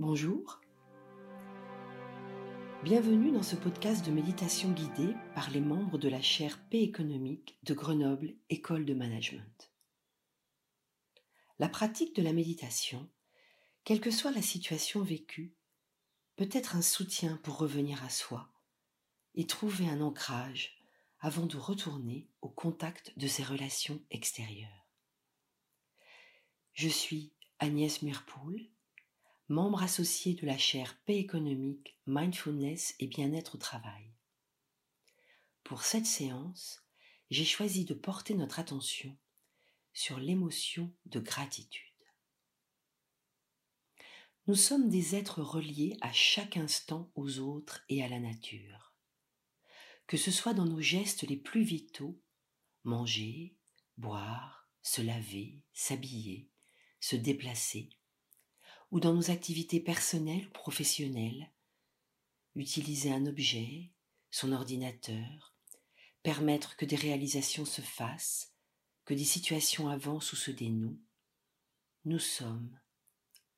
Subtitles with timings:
[0.00, 0.62] Bonjour.
[2.82, 7.58] Bienvenue dans ce podcast de méditation guidée par les membres de la chaire Paix économique
[7.64, 9.70] de Grenoble École de Management.
[11.58, 13.10] La pratique de la méditation,
[13.84, 15.54] quelle que soit la situation vécue,
[16.36, 18.50] peut être un soutien pour revenir à soi
[19.34, 20.78] et trouver un ancrage
[21.18, 24.88] avant de retourner au contact de ses relations extérieures.
[26.72, 28.70] Je suis Agnès Murpoul,
[29.50, 34.12] membre associé de la chaire Paix économique, Mindfulness et bien-être au travail.
[35.64, 36.84] Pour cette séance,
[37.30, 39.16] j'ai choisi de porter notre attention
[39.92, 41.82] sur l'émotion de gratitude.
[44.46, 48.94] Nous sommes des êtres reliés à chaque instant aux autres et à la nature.
[50.06, 52.20] Que ce soit dans nos gestes les plus vitaux,
[52.84, 53.56] manger,
[53.96, 56.48] boire, se laver, s'habiller,
[57.00, 57.90] se déplacer,
[58.90, 61.50] ou dans nos activités personnelles ou professionnelles,
[62.56, 63.92] utiliser un objet,
[64.30, 65.54] son ordinateur,
[66.22, 68.52] permettre que des réalisations se fassent,
[69.04, 71.00] que des situations avancent ou se dénouent,
[72.04, 72.78] nous sommes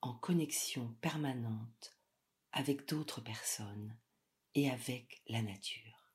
[0.00, 1.96] en connexion permanente
[2.52, 3.96] avec d'autres personnes
[4.54, 6.10] et avec la nature.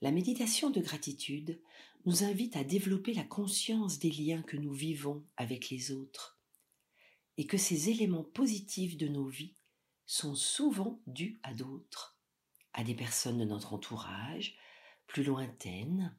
[0.00, 1.62] La méditation de gratitude
[2.04, 6.31] nous invite à développer la conscience des liens que nous vivons avec les autres
[7.38, 9.56] et que ces éléments positifs de nos vies
[10.06, 12.18] sont souvent dus à d'autres,
[12.72, 14.56] à des personnes de notre entourage,
[15.06, 16.16] plus lointaines,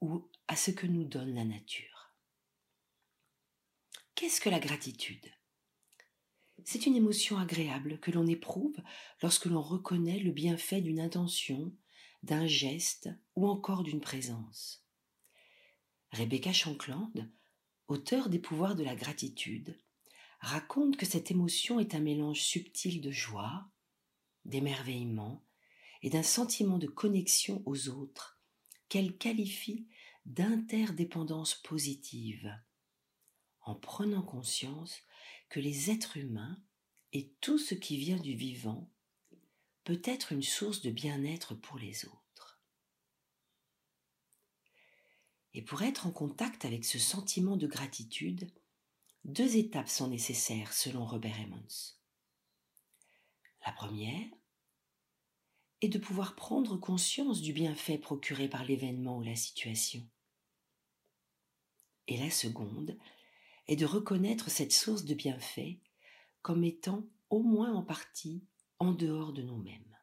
[0.00, 2.14] ou à ce que nous donne la nature.
[4.14, 5.30] Qu'est-ce que la gratitude?
[6.64, 8.76] C'est une émotion agréable que l'on éprouve
[9.22, 11.74] lorsque l'on reconnaît le bienfait d'une intention,
[12.22, 14.84] d'un geste ou encore d'une présence.
[16.12, 17.30] Rebecca Shankland,
[17.88, 19.78] auteur des pouvoirs de la gratitude,
[20.40, 23.68] raconte que cette émotion est un mélange subtil de joie,
[24.44, 25.44] d'émerveillement
[26.02, 28.40] et d'un sentiment de connexion aux autres
[28.88, 29.86] qu'elle qualifie
[30.26, 32.52] d'interdépendance positive,
[33.62, 35.02] en prenant conscience
[35.48, 36.62] que les êtres humains
[37.12, 38.90] et tout ce qui vient du vivant
[39.84, 42.60] peut être une source de bien-être pour les autres.
[45.52, 48.50] Et pour être en contact avec ce sentiment de gratitude,
[49.24, 51.94] deux étapes sont nécessaires selon Robert Emmons.
[53.66, 54.28] La première
[55.82, 60.06] est de pouvoir prendre conscience du bienfait procuré par l'événement ou la situation.
[62.06, 62.98] Et la seconde
[63.68, 65.80] est de reconnaître cette source de bienfait
[66.42, 68.42] comme étant au moins en partie
[68.78, 69.96] en dehors de nous-mêmes.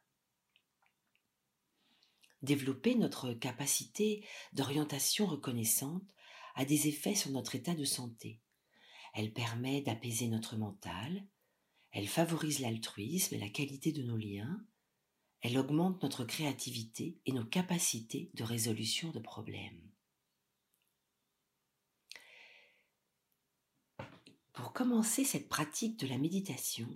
[2.42, 6.04] Développer notre capacité d'orientation reconnaissante
[6.54, 8.40] a des effets sur notre état de santé
[9.14, 11.26] elle permet d'apaiser notre mental,
[11.90, 14.64] elle favorise l'altruisme et la qualité de nos liens,
[15.40, 19.88] elle augmente notre créativité et nos capacités de résolution de problèmes.
[24.52, 26.88] Pour commencer cette pratique de la méditation,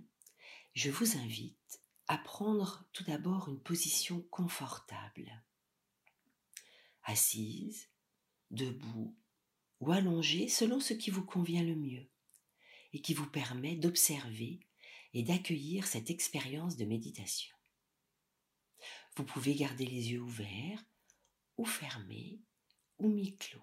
[0.74, 5.44] je vous invite à prendre tout d'abord une position confortable.
[7.04, 7.88] Assise,
[8.50, 9.16] debout
[9.82, 12.08] ou allongé selon ce qui vous convient le mieux
[12.92, 14.60] et qui vous permet d'observer
[15.12, 17.56] et d'accueillir cette expérience de méditation.
[19.16, 20.84] Vous pouvez garder les yeux ouverts
[21.56, 22.40] ou fermés
[22.98, 23.60] ou mi-clos.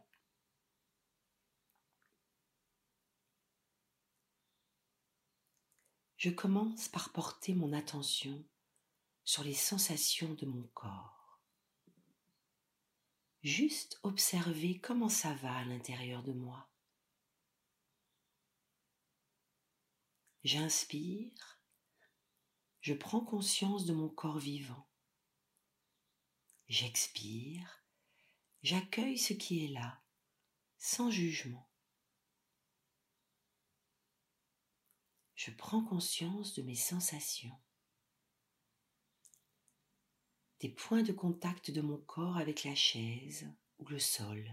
[6.18, 8.46] Je commence par porter mon attention
[9.24, 11.19] sur les sensations de mon corps
[13.44, 16.70] juste observer comment ça va à l'intérieur de moi.
[20.44, 21.60] J'inspire,
[22.82, 24.88] je prends conscience de mon corps vivant.
[26.68, 27.84] J'expire,
[28.62, 30.02] j'accueille ce qui est là,
[30.78, 31.70] sans jugement.
[35.36, 37.58] Je prends conscience de mes sensations
[40.60, 44.52] des points de contact de mon corps avec la chaise ou le sol.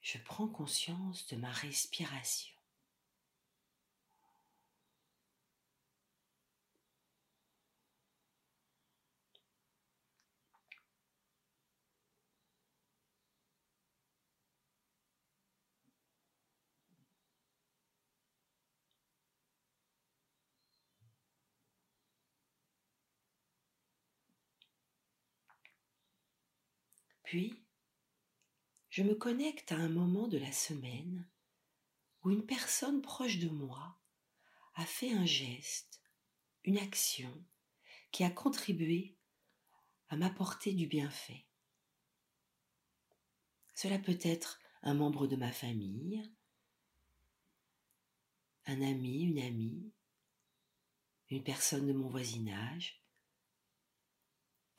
[0.00, 2.59] Je prends conscience de ma respiration.
[27.30, 27.62] Puis,
[28.88, 31.30] je me connecte à un moment de la semaine
[32.24, 33.96] où une personne proche de moi
[34.74, 36.02] a fait un geste,
[36.64, 37.32] une action
[38.10, 39.16] qui a contribué
[40.08, 41.46] à m'apporter du bienfait.
[43.76, 46.28] Cela peut être un membre de ma famille,
[48.66, 49.92] un ami, une amie,
[51.28, 52.99] une personne de mon voisinage,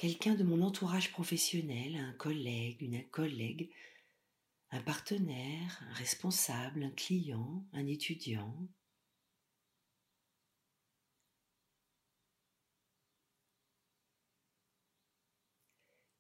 [0.02, 3.70] quelqu'un de mon entourage professionnel, un collègue, une collègue,
[4.72, 8.68] un partenaire, un responsable, un client, un étudiant.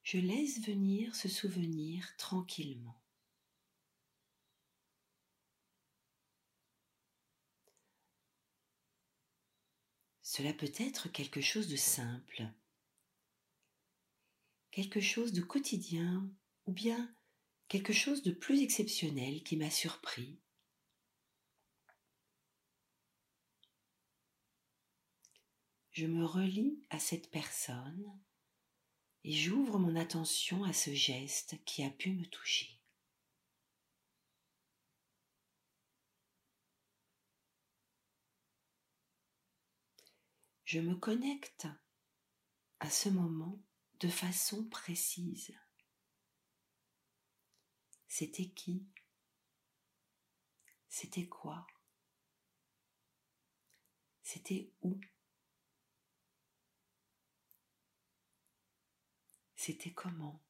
[0.03, 3.01] Je laisse venir ce souvenir tranquillement.
[10.21, 12.47] Cela peut être quelque chose de simple,
[14.71, 16.29] quelque chose de quotidien
[16.65, 17.13] ou bien
[17.67, 20.39] quelque chose de plus exceptionnel qui m'a surpris.
[25.91, 28.19] Je me relie à cette personne
[29.23, 32.79] et j'ouvre mon attention à ce geste qui a pu me toucher.
[40.63, 41.67] Je me connecte
[42.79, 43.61] à ce moment
[44.01, 45.53] de façon précise.
[48.07, 48.87] C'était qui?
[50.89, 51.67] C'était quoi?
[54.23, 54.99] C'était où?
[59.55, 60.41] C'était comment?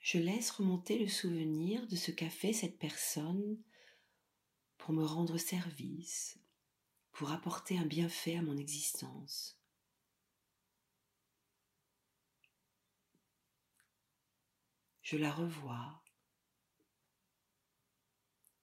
[0.00, 3.62] Je laisse remonter le souvenir de ce qu'a fait cette personne
[4.78, 6.40] pour me rendre service,
[7.12, 9.60] pour apporter un bienfait à mon existence.
[15.02, 16.02] Je la revois.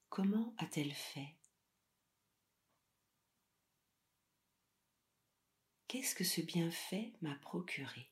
[0.10, 1.36] Comment a-t-elle fait?
[5.88, 8.10] Qu'est-ce que ce bienfait m'a procuré?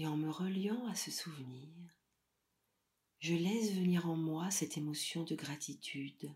[0.00, 1.68] Et en me reliant à ce souvenir,
[3.18, 6.32] je laisse venir en moi cette émotion de gratitude.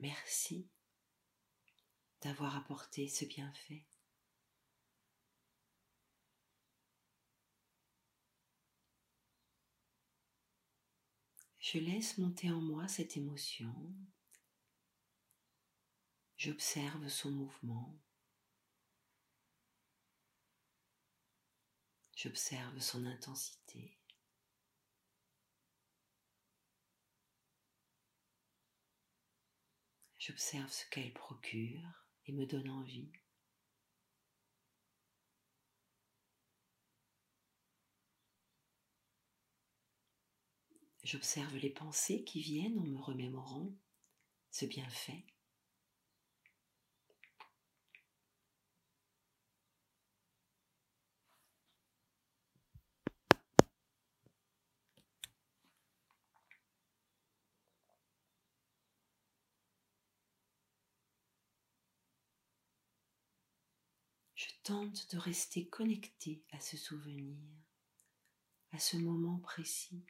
[0.00, 0.66] Merci
[2.22, 3.84] d'avoir apporté ce bienfait.
[11.68, 13.74] Je laisse monter en moi cette émotion.
[16.36, 17.98] J'observe son mouvement.
[22.14, 23.98] J'observe son intensité.
[30.18, 33.10] J'observe ce qu'elle procure et me donne envie.
[41.06, 43.72] J'observe les pensées qui viennent en me remémorant
[44.50, 45.24] ce bienfait.
[64.34, 67.38] Je tente de rester connecté à ce souvenir,
[68.72, 70.04] à ce moment précis.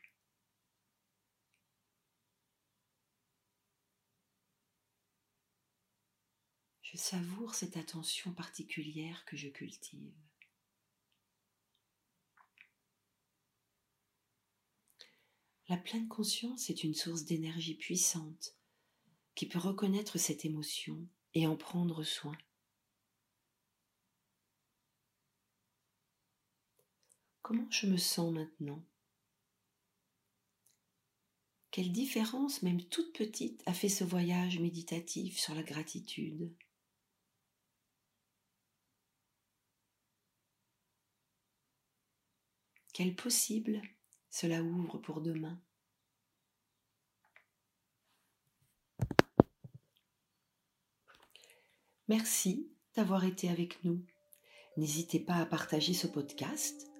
[6.93, 10.14] Je savoure cette attention particulière que je cultive.
[15.69, 18.55] La pleine conscience est une source d'énergie puissante
[19.35, 22.38] qui peut reconnaître cette émotion et en prendre soin.
[27.43, 28.85] Comment je me sens maintenant?
[31.73, 36.55] Quelle différence, même toute petite, a fait ce voyage méditatif sur la gratitude?
[42.97, 43.83] Quel possible
[44.31, 45.61] cela ouvre pour demain?
[52.09, 54.03] Merci d'avoir été avec nous
[54.79, 56.91] N'hésitez pas à partager ce podcast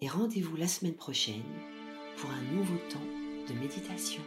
[0.00, 1.44] et rendez-vous la semaine prochaine
[2.16, 3.06] pour un nouveau temps
[3.46, 4.22] de méditation.